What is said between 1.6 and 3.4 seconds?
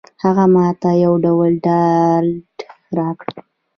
ډاډ راکړ.